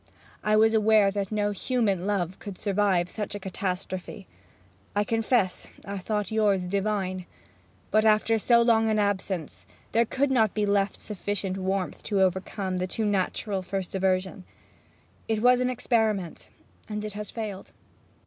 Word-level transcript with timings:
I 0.43 0.55
was 0.55 0.73
aware 0.73 1.11
that 1.11 1.31
no 1.31 1.51
human 1.51 2.07
love 2.07 2.39
could 2.39 2.57
survive 2.57 3.07
such 3.07 3.35
a 3.35 3.39
catastrophe. 3.39 4.25
I 4.95 5.03
confess 5.03 5.67
I 5.85 5.99
thought 5.99 6.31
yours 6.31 6.65
divine; 6.65 7.27
but, 7.91 8.03
after 8.03 8.39
so 8.39 8.63
long 8.63 8.89
an 8.89 8.97
absence, 8.97 9.67
there 9.91 10.05
could 10.05 10.31
not 10.31 10.55
be 10.55 10.65
left 10.65 10.99
sufficient 10.99 11.55
warmth 11.55 12.01
to 12.05 12.19
overcome 12.23 12.77
the 12.77 12.87
too 12.87 13.05
natural 13.05 13.61
first 13.61 13.93
aversion. 13.93 14.43
It 15.27 15.43
was 15.43 15.59
an 15.59 15.69
experiment, 15.69 16.49
and 16.89 17.05
it 17.05 17.13
has 17.13 17.29
failed. 17.29 17.71